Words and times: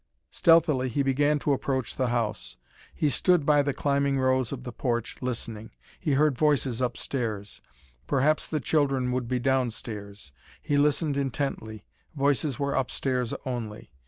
Stealthily 0.31 0.89
he 0.89 1.03
began 1.03 1.37
to 1.37 1.53
approach 1.53 1.95
the 1.95 2.07
house. 2.07 2.57
He 2.91 3.07
stood 3.07 3.45
by 3.45 3.61
the 3.61 3.71
climbing 3.71 4.17
rose 4.19 4.51
of 4.51 4.63
the 4.63 4.71
porch, 4.71 5.17
listening. 5.21 5.69
He 5.99 6.13
heard 6.13 6.35
voices 6.35 6.81
upstairs. 6.81 7.61
Perhaps 8.07 8.47
the 8.47 8.59
children 8.61 9.11
would 9.11 9.27
be 9.27 9.37
downstairs. 9.37 10.31
He 10.59 10.75
listened 10.75 11.17
intently. 11.17 11.85
Voices 12.15 12.57
were 12.57 12.73
upstairs 12.73 13.35
only. 13.45 13.91